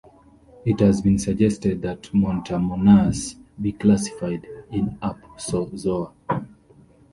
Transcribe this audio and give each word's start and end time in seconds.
It 0.65 0.79
has 0.79 0.99
been 1.03 1.19
suggested 1.19 1.83
that 1.83 2.11
"Mantamonas" 2.11 3.35
be 3.61 3.71
classified 3.73 4.47
in 4.71 4.97
Apusozoa. 4.99 6.11